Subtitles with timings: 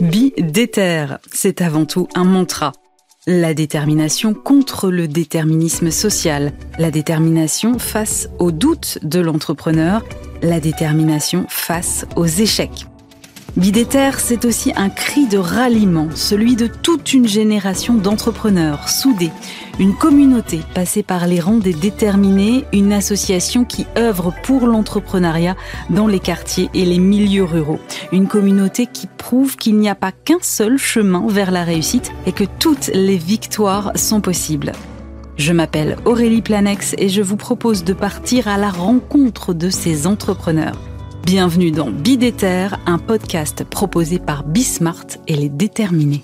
[0.00, 2.72] Bi déter, c'est avant tout un mantra.
[3.26, 10.04] La détermination contre le déterminisme social, la détermination face aux doutes de l'entrepreneur,
[10.42, 12.86] la détermination face aux échecs.
[13.56, 19.30] Bidéter, c'est aussi un cri de ralliement, celui de toute une génération d'entrepreneurs soudés,
[19.78, 25.54] une communauté passée par les rangs des déterminés, une association qui œuvre pour l'entrepreneuriat
[25.88, 27.78] dans les quartiers et les milieux ruraux,
[28.10, 32.32] une communauté qui prouve qu'il n'y a pas qu'un seul chemin vers la réussite et
[32.32, 34.72] que toutes les victoires sont possibles.
[35.36, 40.08] Je m'appelle Aurélie Planex et je vous propose de partir à la rencontre de ces
[40.08, 40.93] entrepreneurs.
[41.26, 46.22] Bienvenue dans Bidéter, un podcast proposé par Bismart et les déterminés.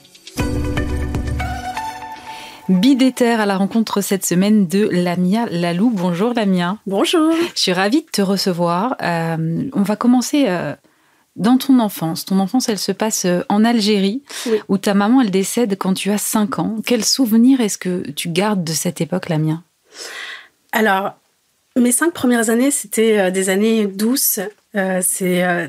[2.68, 5.90] Bidéter à la rencontre cette semaine de Lamia Lalou.
[5.90, 6.76] Bonjour Lamia.
[6.86, 7.32] Bonjour.
[7.54, 8.96] Je suis ravie de te recevoir.
[9.02, 10.74] Euh, on va commencer euh,
[11.34, 12.26] dans ton enfance.
[12.26, 14.22] Ton enfance, elle se passe euh, en Algérie,
[14.68, 16.76] où ta maman, elle décède quand tu as 5 ans.
[16.84, 19.62] Quel souvenir est-ce que tu gardes de cette époque, Lamia?
[20.72, 21.14] Alors,
[21.76, 24.40] mes cinq premières années, c'était des années douces,
[24.76, 25.66] euh, c'est euh,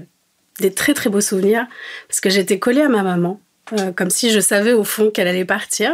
[0.60, 1.66] des très très beaux souvenirs
[2.08, 3.40] parce que j'étais collée à ma maman,
[3.74, 5.94] euh, comme si je savais au fond qu'elle allait partir.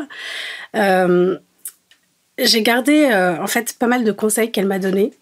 [0.74, 3.06] j'ai gardé
[3.40, 5.14] en fait pas mal de conseils qu'elle m'a donnés.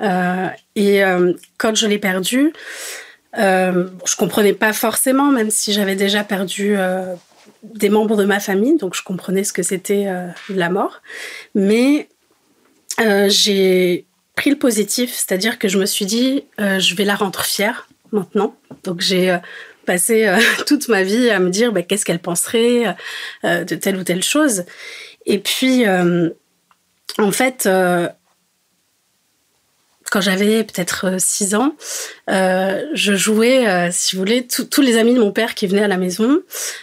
[0.00, 1.02] et
[1.58, 2.52] quand je l'ai perdue,
[3.34, 6.76] je comprenais pas forcément, même si j'avais déjà perdu
[7.62, 10.08] des membres de ma famille, donc je comprenais ce que c'était
[10.48, 11.02] la mort.
[11.54, 12.08] Mais
[12.98, 14.06] j'ai
[14.36, 17.88] pris le positif, c'est-à-dire que je me suis dit, euh, je vais la rendre fière
[18.12, 18.54] maintenant.
[18.84, 19.38] Donc j'ai euh,
[19.86, 22.94] passé euh, toute ma vie à me dire bah, qu'est-ce qu'elle penserait
[23.42, 24.64] de telle ou telle chose.
[25.24, 27.68] Et puis, en fait,
[30.12, 31.74] quand j'avais peut-être 6 ans,
[32.28, 35.96] je jouais, si vous voulez, tous les amis de mon père qui venaient à la
[35.96, 36.42] maison,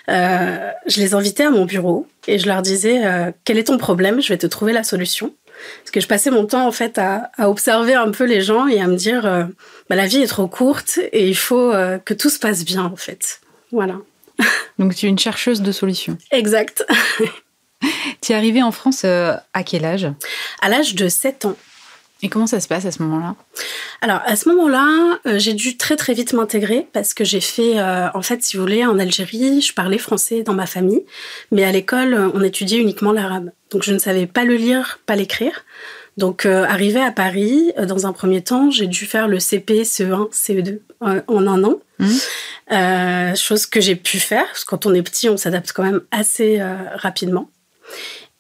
[0.10, 3.02] je les invitais à mon bureau et je leur disais,
[3.46, 4.22] quel est ton problème?
[4.22, 5.34] Je vais te trouver la solution.
[5.80, 8.80] Parce que je passais mon temps en fait à, observer un peu les gens et
[8.80, 9.44] à me dire euh,
[9.90, 12.86] bah, la vie est trop courte et il faut euh, que tout se passe bien
[12.86, 13.42] en fait.
[13.72, 13.98] Voilà.
[14.80, 16.18] Donc tu es une chercheuse de solutions.
[16.32, 16.86] Exact.
[18.22, 20.08] tu es arrivée en France euh, à quel âge?
[20.62, 21.58] À l'âge de 7 ans.
[22.24, 23.36] Et comment ça se passe à ce moment-là?
[24.02, 27.78] Alors à ce moment-là, euh, j'ai dû très très vite m'intégrer parce que j'ai fait,
[27.78, 31.04] euh, en fait, si vous voulez, en Algérie, je parlais français dans ma famille,
[31.52, 33.52] mais à l'école, on étudiait uniquement l'arabe.
[33.72, 35.66] Donc je ne savais pas le lire, pas l'écrire.
[36.16, 40.32] Donc euh, arrivé à Paris, dans un premier temps, j'ai dû faire le CP, CE1,
[40.32, 41.80] CE2 en un an.
[42.00, 43.36] Mmh.
[43.36, 46.02] chose que j'ai pu faire, parce que quand on est petit, on s'adapte quand même
[46.12, 46.62] assez
[46.96, 47.50] rapidement.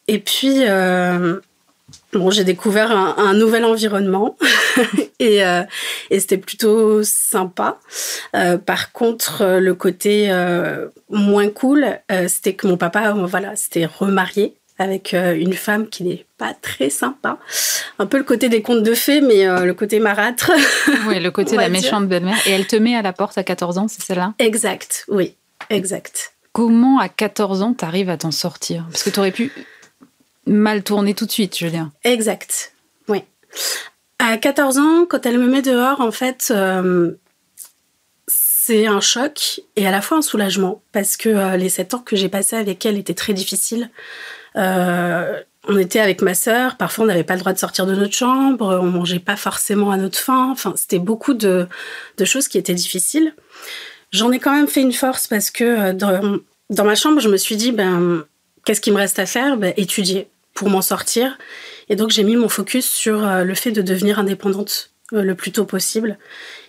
[0.07, 0.63] Et puis,
[2.13, 4.37] Bon, j'ai découvert un, nouvel environnement
[5.19, 5.63] et, euh,
[6.11, 7.79] et c'était plutôt sympa.
[8.35, 10.31] Euh, par contre, euh, le côté
[11.09, 11.85] moins cool,
[12.27, 17.37] c'était que mon papa, voilà, c'était remarié avec une femme qui n'est pas très sympa.
[17.99, 20.51] Un peu le côté des contes de fées, mais le côté marâtre.
[21.07, 22.37] Oui, le côté de la méchante belle-mère.
[22.45, 24.33] Et elle te met à la porte à 14 ans, c'est celle-là?
[24.39, 25.35] Exact, oui,
[25.69, 26.33] exact.
[26.51, 28.85] Comment à 14 ans t'arrives à t'en sortir?
[28.91, 29.51] Parce que tu aurais pu
[30.45, 31.89] mal tourné tout de suite, dire.
[32.03, 32.73] Exact,
[33.07, 33.23] oui.
[34.19, 37.11] À 14 ans, quand elle me met dehors, en fait, euh,
[38.27, 41.99] c'est un choc et à la fois un soulagement parce que euh, les 7 ans
[41.99, 43.89] que j'ai passés avec elle étaient très difficiles.
[44.55, 47.95] Euh, on était avec ma sœur, parfois on n'avait pas le droit de sortir de
[47.95, 51.67] notre chambre, on mangeait pas forcément à notre faim, enfin c'était beaucoup de,
[52.25, 53.33] choses qui étaient difficiles.
[54.11, 56.39] J'en ai quand même fait une force parce que dans,
[56.69, 58.25] dans ma chambre, je me suis dit, ben,
[58.65, 59.57] qu'est-ce qui me reste à faire?
[59.57, 61.37] Ben, Étudier pour m'en sortir.
[61.89, 65.35] Et donc j'ai mis mon focus sur euh, le fait de devenir indépendante euh, le
[65.35, 66.17] plus tôt possible.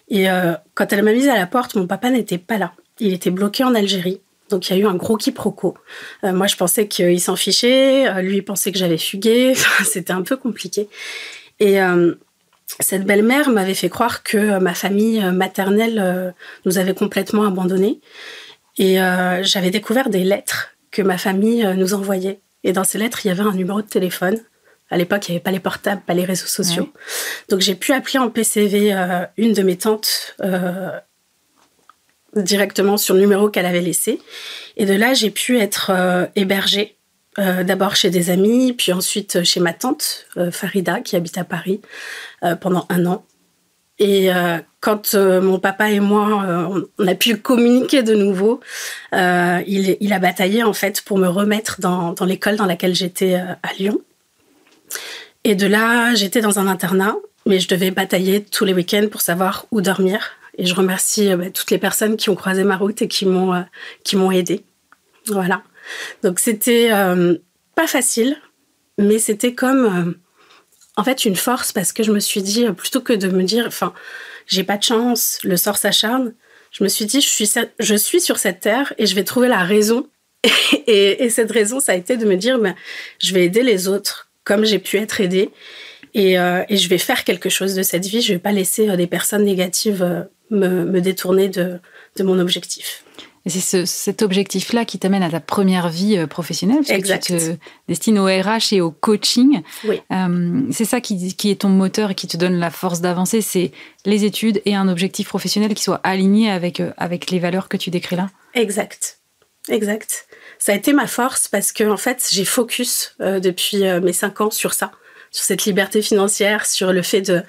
[0.08, 2.72] Et euh, quand elle m'a mise à la porte, mon papa n'était pas là.
[3.00, 4.20] Il était bloqué en Algérie.
[4.50, 5.74] Donc il y a eu un gros quiproquo.
[6.22, 9.54] moi je pensais qu'il s'en fichait, lui il pensait que j'avais fugué.
[9.84, 10.88] C'était un peu compliqué.
[11.60, 11.78] Et
[12.78, 16.34] cette belle-mère m'avait fait croire que ma famille maternelle
[16.66, 18.02] nous avait complètement abandonnés.
[18.76, 18.96] Et
[19.40, 23.30] j'avais découvert des lettres que ma famille nous envoyait et dans ces lettres, il y
[23.30, 24.40] avait un numéro de téléphone.
[24.90, 26.88] À l'époque, il n'y avait pas les portables, pas les réseaux sociaux.
[27.50, 30.90] Donc j'ai pu appeler en PCV euh, une de mes tantes euh,
[32.34, 34.20] directement sur le numéro qu'elle avait laissé.
[34.76, 36.96] Et de là, j'ai pu être euh, hébergée
[37.36, 41.80] d'abord chez des amis, puis ensuite chez ma tante Farida qui habite à Paris
[42.60, 43.26] pendant un an.
[43.98, 48.60] Et euh, quand euh, mon papa et moi, euh, on, a pu communiquer de nouveau,
[49.12, 53.34] il, il, a bataillé en fait pour me remettre dans, dans l'école dans laquelle j'étais
[53.34, 54.00] à Lyon.
[55.44, 57.14] Et de là, j'étais dans un internat,
[57.46, 60.32] mais je devais batailler tous les week-ends pour savoir où dormir.
[60.56, 63.64] Et je remercie bah, toutes les personnes qui ont croisé ma route et qui m'ont
[64.14, 64.64] m'ont aidé.
[65.26, 65.62] Voilà.
[66.22, 66.90] Donc c'était
[67.74, 68.36] pas facile,
[68.98, 70.16] mais c'était comme
[70.96, 73.64] en fait une force parce que je me suis dit plutôt que de me dire,
[73.66, 73.92] enfin,
[74.46, 76.34] j'ai pas de chance, le sort s'acharne.
[76.70, 79.48] Je me suis dit, je suis, je suis sur cette terre et je vais trouver
[79.48, 80.08] la raison.
[80.86, 82.74] et, cette raison, ça a été de me dire, ben,
[83.18, 85.50] je vais aider les autres comme j'ai pu être aidée.
[86.12, 88.20] Et, euh, et, je vais faire quelque chose de cette vie.
[88.20, 91.78] Je vais pas laisser euh, des personnes négatives euh, me, me détourner de,
[92.16, 93.03] de mon objectif.
[93.46, 97.26] Et c'est cet objectif-là qui t'amène à ta première vie euh, professionnelle, parce exact.
[97.26, 97.58] que tu te
[97.88, 99.60] destines au RH et au coaching.
[99.84, 100.00] Oui.
[100.10, 103.42] Euh, c'est ça qui, qui, est ton moteur et qui te donne la force d'avancer,
[103.42, 103.70] c'est
[104.06, 107.76] les études et un objectif professionnel qui soit aligné avec, euh, avec les valeurs que
[107.76, 108.30] tu décris là.
[108.54, 109.18] Exact,
[109.68, 110.26] exact.
[110.58, 114.50] Ça a été ma force parce que en fait, j'ai focus depuis mes cinq ans
[114.50, 114.92] sur ça,
[115.30, 117.42] sur cette liberté financière, sur le fait de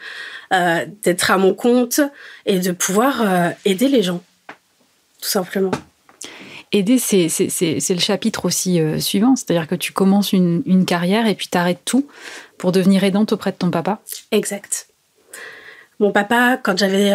[1.04, 2.02] d'être à mon compte
[2.46, 4.22] et de pouvoir aider les gens
[5.26, 5.72] tout simplement.
[6.72, 7.30] Aider, c'est
[7.90, 11.82] le chapitre aussi euh, suivant, c'est-à-dire que tu commences une, carrière et puis tu arrêtes
[11.84, 12.08] tout
[12.60, 14.02] pour devenir aidante auprès de ton papa.
[14.32, 14.88] Exact.
[16.00, 17.12] Mon papa, quand j'avais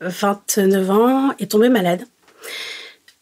[0.00, 2.04] 29 euh, ans, est tombé malade.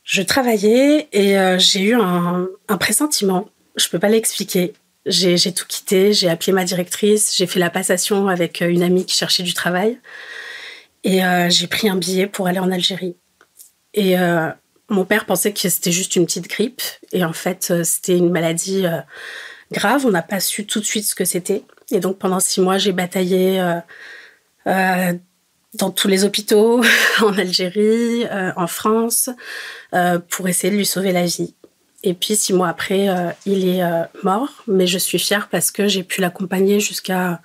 [0.04, 3.48] Je travaillais et euh, j'ai eu un, un, pressentiment.
[3.76, 4.72] Je peux pas l'expliquer.
[5.04, 9.14] J'ai tout quitté, j'ai appelé ma directrice, j'ai fait la passation avec une amie qui
[9.14, 9.98] cherchait du travail
[11.02, 13.14] et j'ai pris un billet pour aller en Algérie.
[13.94, 14.50] Et euh,
[14.90, 16.82] mon père pensait que c'était juste une petite grippe.
[17.12, 19.00] Et en fait, euh, c'était une maladie euh,
[19.72, 20.04] grave.
[20.04, 21.62] On n'a pas su tout de suite ce que c'était.
[21.90, 23.62] Et donc, pendant six mois, j'ai bataillé
[24.66, 26.82] dans tous les hôpitaux,
[27.20, 28.24] en Algérie,
[28.56, 29.28] en France,
[30.30, 31.54] pour essayer de lui sauver la vie.
[32.02, 33.06] Et puis, six mois après,
[33.44, 33.82] il est
[34.22, 34.64] mort.
[34.66, 37.42] Mais je suis fière parce que j'ai pu l'accompagner jusqu'à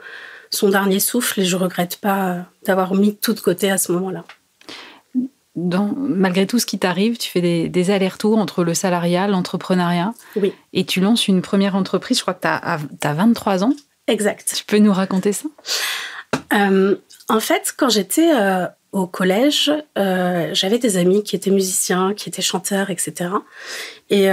[0.52, 4.24] son dernier souffle et je regrette pas d'avoir mis tout de côté à ce moment-là
[5.98, 10.14] malgré tout ce qui t'arrive, tu fais des, allers-retours entre le salariat, l'entrepreneuriat.
[10.36, 10.54] Oui.
[10.74, 13.74] Et tu lances une première entreprise, je crois que tu as, 23 ans.
[14.08, 14.54] Exact.
[14.56, 15.48] Tu peux nous raconter ça?
[16.54, 16.96] Euh,
[17.28, 22.30] En fait, quand j'étais euh, au collège, euh, j'avais des amis qui étaient musiciens, qui
[22.30, 23.30] étaient chanteurs, etc.
[24.10, 24.28] Et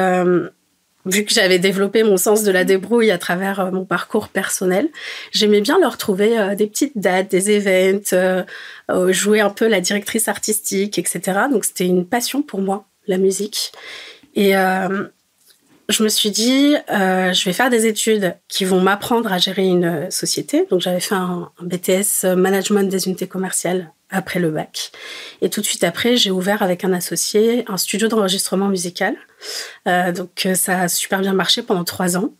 [1.06, 4.88] vu que j'avais développé mon sens de la débrouille à travers euh, mon parcours personnel,
[5.30, 8.44] j'aimais bien leur trouver euh, des petites dates, des événements,
[8.90, 11.20] euh, jouer un peu la directrice artistique, etc.
[11.50, 13.72] Donc c'était une passion pour moi, la musique.
[14.34, 19.64] Et je me suis dit, je vais faire des études qui vont m'apprendre à gérer
[19.64, 20.66] une société.
[20.68, 24.92] Donc j'avais fait un BTS Management des unités commerciales après le bac.
[25.42, 29.16] Et tout de suite après, j'ai ouvert avec un associé un studio d'enregistrement musical.
[29.88, 32.32] Euh, donc euh, ça a super bien marché pendant trois ans.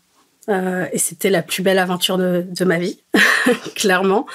[0.49, 2.99] Euh, et c'était la plus belle aventure de, ma vie,
[3.75, 4.25] clairement.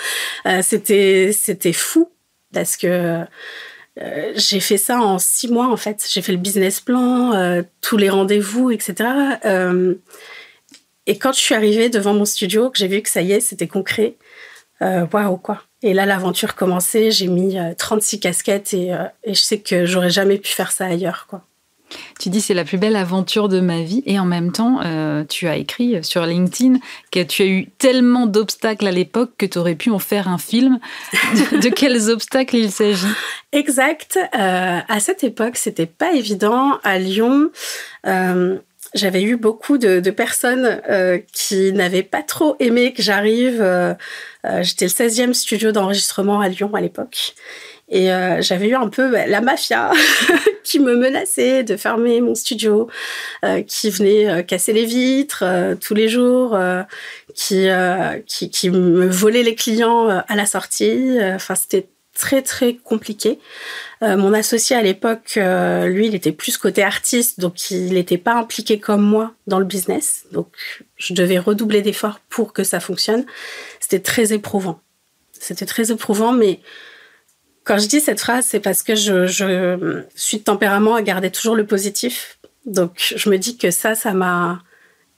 [0.62, 1.32] C'était
[1.72, 2.10] fou
[2.52, 3.24] parce que
[4.34, 6.06] j'ai fait ça en six mois en fait.
[6.10, 9.08] J'ai fait le business plan, tous les rendez-vous, etc.
[11.06, 13.40] et quand je suis arrivée devant mon studio, que j'ai vu que ça y est,
[13.40, 14.16] c'était concret,
[14.82, 15.62] waouh quoi.
[15.82, 17.10] Et là, l'aventure commençait.
[17.10, 18.92] J'ai mis 36 casquettes et,
[19.24, 21.42] et, je sais que j'aurais jamais pu faire ça ailleurs, quoi.
[22.18, 25.24] Tu dis c'est la plus belle aventure de ma vie et en même temps, euh,
[25.24, 26.78] tu as écrit sur LinkedIn
[27.10, 30.38] que tu as eu tellement d'obstacles à l'époque que tu aurais pu en faire un
[30.38, 30.78] film.
[31.34, 33.06] de, quels obstacles il s'agit?
[33.52, 34.18] Exact.
[34.38, 36.78] Euh, à cette époque, c'était pas évident.
[36.84, 37.50] À Lyon,
[38.06, 38.58] euh,
[38.94, 40.80] j'avais eu beaucoup de, de personnes
[41.32, 43.64] qui n'avaient pas trop aimé que j'arrive.
[44.60, 47.34] J'étais le 16e studio d'enregistrement à Lyon à l'époque.
[47.92, 49.92] Et euh, j'avais eu un peu bah, la mafia
[50.64, 52.88] qui me menaçait de fermer mon studio,
[53.44, 55.44] euh, qui venait euh, casser les vitres
[55.78, 56.58] tous les jours,
[57.34, 57.68] qui,
[58.26, 61.18] qui, qui me volait les clients à la sortie.
[61.20, 63.38] Enfin, c'était très très compliqué.
[64.00, 68.78] mon associé à l'époque, lui, il était plus côté artiste, donc il n'était pas impliqué
[68.78, 70.26] comme moi dans le business.
[70.32, 70.48] Donc
[70.96, 73.24] je devais redoubler d'efforts pour que ça fonctionne.
[73.80, 74.80] C'était très éprouvant.
[75.32, 76.60] C'était très éprouvant, mais
[77.64, 81.30] quand je dis cette phrase, c'est parce que je, je, suis de tempérament à garder
[81.30, 82.38] toujours le positif.
[82.66, 84.62] Donc, je me dis que ça, ça m'a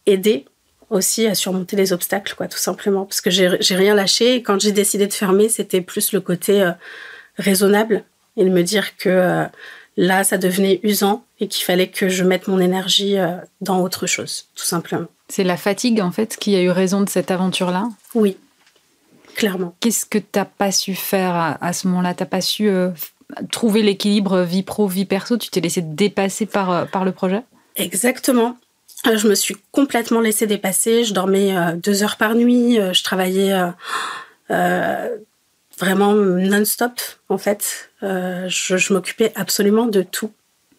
[0.06, 0.46] aidé
[0.94, 3.04] aussi à surmonter les obstacles, quoi, tout simplement.
[3.04, 4.36] Parce que j'ai rien lâché.
[4.36, 6.72] Et quand j'ai décidé de fermer, c'était plus le côté euh,
[7.36, 8.04] raisonnable
[8.36, 9.44] et de me dire que euh,
[9.96, 14.06] là, ça devenait usant et qu'il fallait que je mette mon énergie euh, dans autre
[14.06, 15.06] chose, tout simplement.
[15.28, 17.88] C'est la fatigue, en fait, qui a eu raison de cette aventure-là?
[18.14, 18.36] Oui,
[19.34, 19.74] clairement.
[19.80, 22.14] Qu'est-ce que tu n'as pas su faire à, ce moment-là?
[22.14, 22.70] Tu n'as pas su
[23.50, 25.38] trouver l'équilibre vie pro, vie perso?
[25.38, 27.40] Tu t'es laissé dépasser par, par le projet?
[27.76, 28.58] Exactement.
[29.06, 31.04] Euh, je me suis complètement laissée dépasser.
[31.04, 32.76] Je dormais deux heures par nuit.
[32.76, 33.52] Je travaillais
[35.78, 37.90] vraiment non-stop en fait.
[38.02, 40.32] je, m'occupais absolument de tout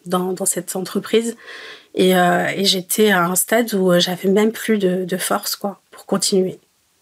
[0.06, 1.36] dans, cette entreprise
[1.94, 2.14] et,
[2.64, 6.58] j'étais à un stade où j'avais même plus de, de, force quoi pour continuer.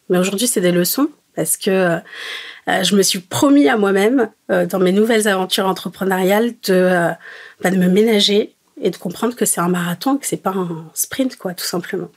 [0.08, 2.00] Mais aujourd'hui, c'est des leçons parce que
[2.68, 7.10] euh, je me suis promis à moi-même, euh, dans mes nouvelles aventures entrepreneuriales, de, euh,
[7.62, 10.90] bah, de me ménager et de comprendre que c'est un marathon, que c'est pas un
[10.94, 12.08] sprint, quoi, tout simplement.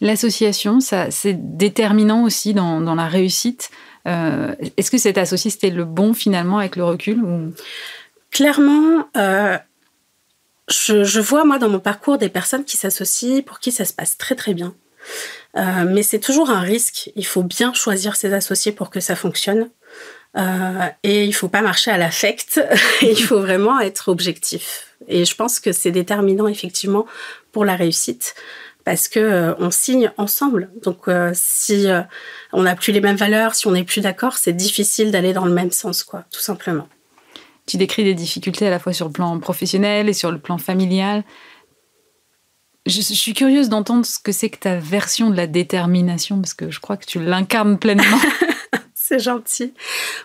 [0.00, 3.70] L'association, ça, c'est déterminant aussi dans, dans la réussite.
[4.06, 7.52] Est-ce que cet associé, c'était le bon finalement avec le recul ou...
[8.32, 13.84] Clairement, je, je, vois moi dans mon parcours des personnes qui s'associent pour qui ça
[13.84, 14.74] se passe très très bien.
[15.56, 17.10] Euh, mais c'est toujours un risque.
[17.16, 19.70] Il faut bien choisir ses associés pour que ça fonctionne.
[20.36, 22.60] Euh, et il faut pas marcher à l'affect.
[23.02, 24.89] il faut vraiment être objectif.
[25.08, 27.06] Et je pense que c'est déterminant effectivement
[27.52, 28.34] pour la réussite
[28.84, 30.70] parce que euh, on signe ensemble.
[30.82, 31.86] Donc si
[32.52, 35.44] on n'a plus les mêmes valeurs, si on n'est plus d'accord, c'est difficile d'aller dans
[35.44, 36.88] le même sens, quoi, tout simplement.
[37.66, 40.58] Tu décris des difficultés à la fois sur le plan professionnel et sur le plan
[40.58, 41.22] familial.
[42.86, 46.70] Je, suis curieuse d'entendre ce que c'est que ta version de la détermination, parce que
[46.70, 48.18] je crois que tu l'incarnes pleinement.
[48.94, 49.74] c'est gentil.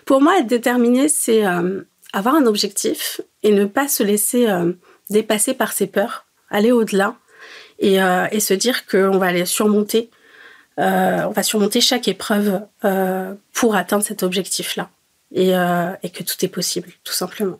[0.06, 4.72] Pour moi, être déterminé, c'est euh, avoir un objectif et ne pas se laisser euh,
[5.08, 7.16] dépasser par ses peurs, aller au-delà
[7.78, 10.10] et, euh, et, se dire qu'on va aller surmonter,
[10.78, 12.60] on va surmonter chaque épreuve
[13.52, 14.90] pour atteindre cet objectif-là.
[15.32, 17.58] Et, et que tout est possible, tout simplement.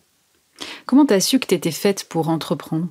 [0.84, 2.88] Comment tu as su que tu étais faite pour entreprendre?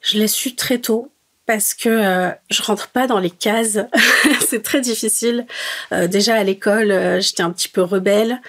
[0.00, 1.12] Je l'ai su très tôt
[1.46, 3.78] parce que euh, je rentre pas dans les cases.
[4.46, 5.46] c'est très difficile.
[5.92, 8.40] Euh, déjà à l'école, euh, j'étais un petit peu rebelle.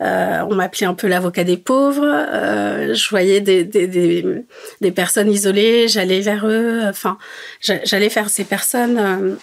[0.00, 2.02] on m'appelait un peu l'avocat des pauvres.
[2.02, 4.44] je voyais des, des, des,
[4.80, 6.82] des, personnes isolées, j'allais vers eux.
[6.88, 7.18] Enfin,
[7.60, 9.38] j'allais faire ces personnes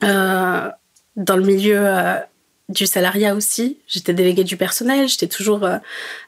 [0.00, 1.88] dans le milieu
[2.68, 3.78] du salariat aussi.
[3.88, 5.08] J'étais déléguée du personnel.
[5.08, 5.68] J'étais toujours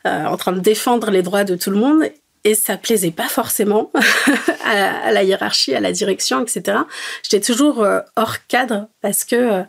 [0.04, 2.02] en train de défendre les droits de tout le monde
[2.46, 3.90] et ça plaisait pas forcément
[4.64, 6.78] à, la hiérarchie, à la direction, etc.
[7.24, 9.62] J'étais toujours euh, hors cadre parce que euh,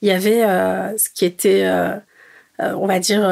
[0.00, 1.70] il y avait euh, ce qui était,
[2.58, 3.22] on va dire,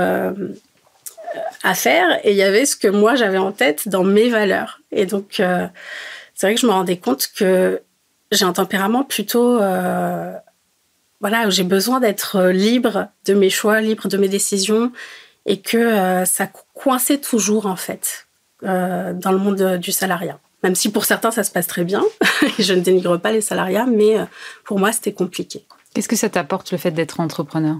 [1.62, 4.80] à faire et il y avait ce que moi j'avais en tête dans mes valeurs.
[4.92, 7.80] Et donc, c'est vrai que je me rendais compte que
[8.30, 9.58] j'ai un tempérament plutôt
[11.20, 14.92] voilà, j'ai besoin d'être libre de mes choix, libre de mes décisions,
[15.46, 18.28] et que ça coinçait toujours en fait.
[18.64, 20.38] Euh, dans le monde du salariat.
[20.62, 22.04] Même si pour certains ça se passe très bien,
[22.58, 24.24] je ne dénigre pas les salariats, mais euh,
[24.64, 25.64] pour moi c'était compliqué.
[25.94, 27.76] Qu'est-ce que ça t'apporte le fait d'être entrepreneur?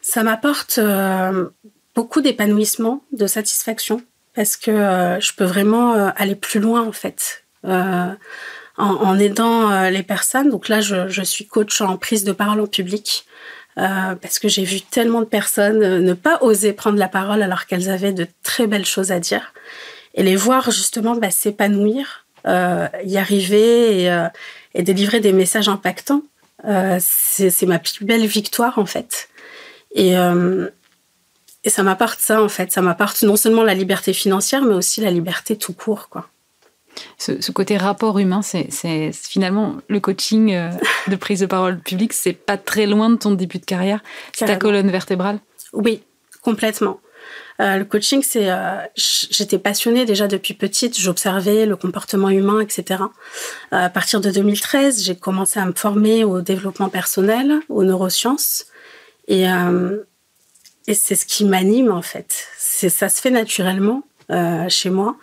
[0.00, 1.50] Ça m'apporte euh,
[1.94, 4.00] beaucoup d'épanouissement, de satisfaction,
[4.34, 4.72] parce que
[5.20, 7.44] je peux vraiment aller plus loin en fait.
[7.62, 10.48] En, aidant les personnes.
[10.48, 13.26] Donc là, je, je, suis coach en prise de parole en public.
[13.76, 17.88] Parce que j'ai vu tellement de personnes ne pas oser prendre la parole alors qu'elles
[17.88, 19.52] avaient de très belles choses à dire
[20.14, 24.28] et les voir justement bah, s'épanouir, euh, y arriver et, euh,
[24.74, 26.22] délivrer des messages impactants,
[26.66, 29.28] euh, c'est ma plus belle victoire en fait.
[29.94, 30.68] Et, euh,
[31.64, 35.00] et ça m'apporte ça en fait, ça m'apporte non seulement la liberté financière, mais aussi
[35.00, 36.28] la liberté tout court quoi.
[37.18, 40.70] Ce, ce côté rapport humain, c'est finalement le coaching euh,
[41.08, 44.02] de prise de parole publique, c'est pas très loin de ton début de carrière.
[44.32, 45.38] C'est ta colonne vertébrale.
[45.72, 46.02] Oui,
[46.42, 47.00] complètement.
[47.60, 50.98] Euh, le coaching, c'est, euh, j'étais passionnée déjà depuis petite.
[50.98, 53.02] J'observais le comportement humain, etc.
[53.72, 58.66] Euh, à partir de 2013, j'ai commencé à me former au développement personnel, aux neurosciences,
[59.28, 62.48] et, et c'est ce qui m'anime en fait.
[62.58, 64.02] Ça se fait naturellement
[64.68, 65.16] chez moi,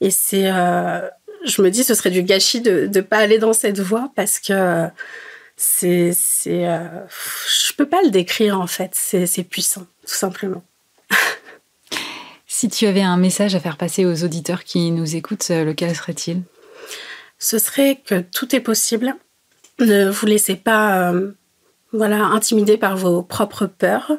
[0.00, 3.80] et c'est, je me dis, ce serait du gâchis de ne pas aller dans cette
[3.80, 4.86] voie parce que
[5.56, 8.90] c'est, c'est, je peux pas le décrire en fait.
[8.94, 10.62] C'est, c'est puissant, tout simplement.
[12.56, 15.92] Si tu avais un message à faire passer aux auditeurs qui nous écoutent, euh, lequel
[15.92, 16.42] serait-il?
[17.40, 19.16] Ce serait que tout est possible.
[19.80, 21.32] Ne vous laissez pas euh,
[21.92, 24.12] voilà, intimider par vos propres peurs.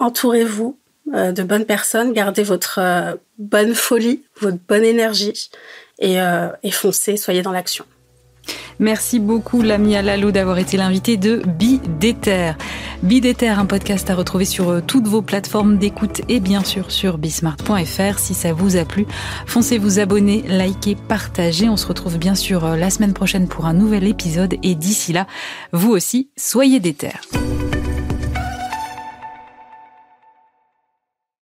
[0.00, 0.79] Entourez-vous euh,
[1.12, 5.50] de bonnes personnes, gardez votre bonne folie, votre bonne énergie
[5.98, 6.16] et,
[6.62, 7.84] et foncez, soyez dans l'action.
[8.78, 12.52] Merci beaucoup Lamia Lalou d'avoir été l'invité de Bidéter.
[13.02, 17.18] Bidéter, un podcast à retrouver sur euh, toutes vos plateformes d'écoute et bien sûr sur
[17.18, 18.18] bismart.fr.
[18.18, 19.06] Si ça vous a plu,
[19.46, 21.68] foncez vous abonner, likez, partagez.
[21.68, 25.12] On se retrouve bien sûr euh, la semaine prochaine pour un nouvel épisode et d'ici
[25.12, 25.26] là,
[25.72, 27.12] vous aussi, soyez déter.